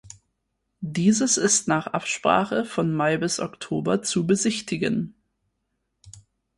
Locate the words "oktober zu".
3.39-4.25